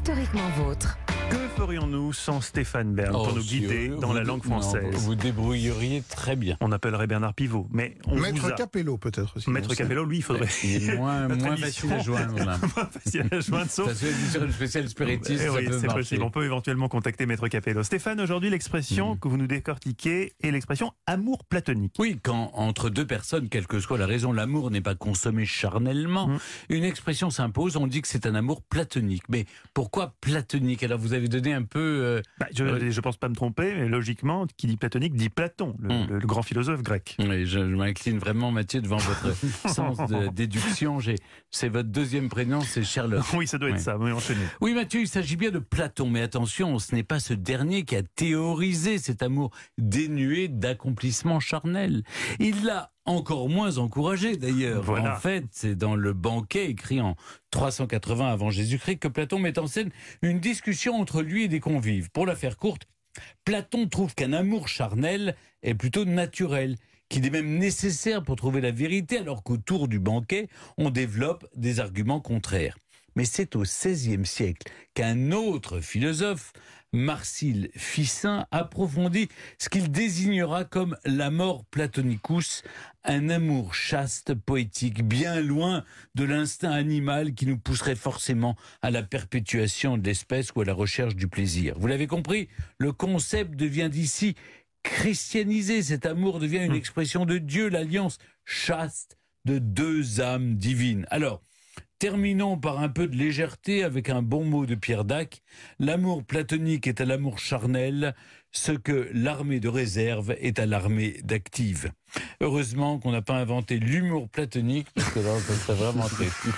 historiquement 0.00 0.48
vôtre. 0.56 1.09
Que 1.30 1.36
ferions-nous 1.56 2.12
sans 2.12 2.40
Stéphane 2.40 2.94
Bern 2.94 3.12
pour 3.12 3.28
Oh, 3.30 3.36
nous 3.36 3.42
si, 3.42 3.60
guider 3.60 3.90
euh, 3.90 3.96
dans 3.98 4.12
la 4.12 4.24
langue 4.24 4.44
non, 4.44 4.50
française? 4.60 4.94
vous 4.94 5.14
débrouilleriez 5.14 6.02
très 6.08 6.34
bien. 6.34 6.56
On 6.60 6.72
appellerait 6.72 7.06
Bernard 7.06 7.34
Pivot, 7.34 7.68
mais 7.70 7.96
on 8.06 8.16
vous 8.16 8.22
Maître 8.22 8.46
a... 8.46 8.52
Capello, 8.52 8.98
peut-être 8.98 9.36
aussi. 9.36 9.48
Maître. 9.50 9.72
Capello, 9.74 10.04
lui, 10.04 10.18
il 10.18 10.22
faudrait 10.22 10.48
Il 10.64 10.90
est 10.90 10.96
moins, 10.96 11.28
moins 11.36 11.56
facile 11.56 11.92
à 11.92 11.98
joindre. 12.00 12.34
là. 12.44 12.58
pas 12.74 12.86
facile 12.86 13.26
à 13.30 13.40
joindre, 13.40 13.70
sauf 13.70 13.88
Ça 13.88 13.94
se 13.94 14.04
fait 14.06 14.30
sur 14.32 14.44
une 14.44 14.52
spéciale 14.52 14.88
spiritisme, 14.88 15.42
Eh 15.46 15.48
oui, 15.50 15.68
c'est 15.80 15.86
possible. 15.86 16.22
On 16.24 16.30
peut 16.30 16.44
éventuellement 16.44 16.88
contacter 16.88 17.26
Maître 17.26 17.46
Capello. 17.48 17.82
Stéphane, 17.82 18.20
aujourd'hui, 18.20 18.50
l'expression 18.50 19.14
Mm. 19.14 19.18
que 19.20 19.28
vous 19.28 19.36
nous 19.36 19.46
décortiquez 19.46 20.32
est 20.42 20.50
l'expression 20.50 20.92
amour 21.06 21.44
platonique. 21.44 21.94
Oui, 21.98 22.18
quand 22.22 22.50
entre 22.54 22.90
deux 22.90 23.06
personnes, 23.06 23.48
quelle 23.48 23.66
que 23.66 23.78
soit 23.80 23.98
la 23.98 24.06
raison, 24.06 24.32
l'amour 24.32 24.70
n'est 24.70 24.80
pas 24.80 24.94
consommé 24.94 25.44
charnellement, 25.46 26.26
Mm. 26.28 26.38
une 26.70 26.84
expression 26.84 27.30
s'impose, 27.30 27.76
on 27.76 27.86
dit 27.86 28.02
que 28.02 28.08
c'est 28.08 28.26
un 28.26 28.34
amour 28.34 28.62
platonique. 28.62 29.22
Mais 29.28 29.46
pourquoi 29.74 30.14
platonique? 30.20 30.82
Alors 30.82 30.98
vous 30.98 31.12
avez 31.12 31.19
donné 31.28 31.52
un 31.52 31.62
peu... 31.62 31.78
euh, 31.80 32.22
Bah, 32.38 32.46
je 32.54 32.64
ne 32.64 33.00
pense 33.00 33.16
pas 33.16 33.28
me 33.28 33.34
tromper, 33.34 33.74
mais 33.74 33.88
logiquement, 33.88 34.46
qui 34.56 34.66
dit 34.66 34.76
platonique 34.76 35.14
dit 35.14 35.28
Platon, 35.28 35.76
le, 35.80 35.88
Mm. 35.88 36.06
le- 36.08 36.18
le 36.18 36.26
grand 36.26 36.42
philosophe 36.42 36.82
grec. 36.82 37.16
Oui, 37.18 37.46
je, 37.46 37.58
je 37.60 37.74
m'incline 37.74 38.18
vraiment, 38.18 38.50
Mathieu, 38.52 38.80
devant 38.80 38.96
votre 38.98 39.34
sens 39.68 39.98
de 40.10 40.28
déduction. 40.32 40.98
C'est 41.50 41.68
votre 41.68 41.88
deuxième 41.88 42.28
prénom, 42.28 42.60
c'est 42.60 42.82
Sherlock. 42.84 43.24
Oui, 43.34 43.46
ça 43.46 43.58
doit 43.58 43.68
être 43.70 43.76
Ouais. 43.76 43.80
ça. 43.80 43.96
Oui, 43.98 44.12
enchaînez. 44.12 44.40
Oui, 44.60 44.74
Mathieu, 44.74 45.00
il 45.00 45.08
s'agit 45.08 45.36
bien 45.36 45.50
de 45.50 45.58
Platon, 45.58 46.08
mais 46.08 46.22
attention, 46.22 46.78
ce 46.78 46.94
n'est 46.94 47.02
pas 47.02 47.20
ce 47.20 47.34
dernier 47.34 47.84
qui 47.84 47.96
a 47.96 48.02
théorisé 48.02 48.98
cet 48.98 49.22
amour 49.22 49.50
dénué 49.78 50.48
d'accomplissement 50.48 51.40
charnel. 51.40 52.02
Il 52.38 52.64
l'a 52.64 52.92
encore 53.10 53.48
moins 53.48 53.78
encouragé, 53.78 54.36
d'ailleurs. 54.36 54.82
Voilà. 54.82 55.16
En 55.16 55.20
fait, 55.20 55.44
c'est 55.50 55.74
dans 55.74 55.94
le 55.94 56.12
banquet 56.12 56.70
écrit 56.70 57.00
en 57.00 57.16
380 57.50 58.32
avant 58.32 58.50
Jésus-Christ 58.50 58.98
que 58.98 59.08
Platon 59.08 59.38
met 59.38 59.58
en 59.58 59.66
scène 59.66 59.90
une 60.22 60.40
discussion 60.40 60.94
entre 61.00 61.22
lui 61.22 61.44
et 61.44 61.48
des 61.48 61.60
convives. 61.60 62.10
Pour 62.10 62.26
la 62.26 62.36
faire 62.36 62.56
courte, 62.56 62.86
Platon 63.44 63.88
trouve 63.88 64.14
qu'un 64.14 64.32
amour 64.32 64.68
charnel 64.68 65.36
est 65.62 65.74
plutôt 65.74 66.04
naturel, 66.04 66.76
qu'il 67.08 67.26
est 67.26 67.30
même 67.30 67.58
nécessaire 67.58 68.22
pour 68.22 68.36
trouver 68.36 68.60
la 68.60 68.70
vérité, 68.70 69.18
alors 69.18 69.42
qu'autour 69.42 69.88
du 69.88 69.98
banquet, 69.98 70.48
on 70.78 70.90
développe 70.90 71.46
des 71.56 71.80
arguments 71.80 72.20
contraires. 72.20 72.76
Mais 73.20 73.26
c'est 73.26 73.54
au 73.54 73.64
XVIe 73.64 74.24
siècle 74.24 74.72
qu'un 74.94 75.32
autre 75.32 75.80
philosophe, 75.80 76.54
Marcille 76.94 77.68
Ficin, 77.76 78.46
approfondit 78.50 79.28
ce 79.58 79.68
qu'il 79.68 79.90
désignera 79.90 80.64
comme 80.64 80.96
l'amor 81.04 81.66
platonicus, 81.66 82.62
un 83.04 83.28
amour 83.28 83.74
chaste, 83.74 84.32
poétique, 84.32 85.04
bien 85.06 85.42
loin 85.42 85.84
de 86.14 86.24
l'instinct 86.24 86.70
animal 86.70 87.34
qui 87.34 87.44
nous 87.44 87.58
pousserait 87.58 87.94
forcément 87.94 88.56
à 88.80 88.90
la 88.90 89.02
perpétuation 89.02 89.98
de 89.98 90.06
l'espèce 90.06 90.52
ou 90.56 90.62
à 90.62 90.64
la 90.64 90.72
recherche 90.72 91.14
du 91.14 91.28
plaisir. 91.28 91.74
Vous 91.78 91.88
l'avez 91.88 92.06
compris, 92.06 92.48
le 92.78 92.92
concept 92.92 93.54
devient 93.54 93.90
d'ici 93.92 94.34
christianisé. 94.82 95.82
Cet 95.82 96.06
amour 96.06 96.38
devient 96.38 96.64
une 96.64 96.72
Hmm. 96.72 96.76
expression 96.76 97.26
de 97.26 97.36
Dieu, 97.36 97.68
l'alliance 97.68 98.16
chaste 98.46 99.18
de 99.44 99.58
deux 99.58 100.22
âmes 100.22 100.56
divines. 100.56 101.04
Alors, 101.10 101.42
terminons 102.00 102.56
par 102.56 102.80
un 102.80 102.88
peu 102.88 103.06
de 103.06 103.14
légèreté 103.14 103.84
avec 103.84 104.08
un 104.08 104.22
bon 104.22 104.42
mot 104.42 104.64
de 104.64 104.74
Pierre 104.74 105.04
Dac. 105.04 105.42
L'amour 105.78 106.24
platonique 106.24 106.86
est 106.86 107.02
à 107.02 107.04
l'amour 107.04 107.38
charnel, 107.38 108.14
ce 108.52 108.72
que 108.72 109.10
l'armée 109.12 109.60
de 109.60 109.68
réserve 109.68 110.34
est 110.40 110.58
à 110.58 110.64
l'armée 110.64 111.20
d'active. 111.24 111.92
Heureusement 112.40 112.98
qu'on 112.98 113.12
n'a 113.12 113.20
pas 113.20 113.34
inventé 113.34 113.78
l'humour 113.78 114.30
platonique, 114.30 114.88
parce 114.94 115.10
que 115.10 115.20
là, 115.20 115.38
ça 115.40 115.54
serait 115.54 115.74
vraiment 115.74 116.08
triste. 116.08 116.48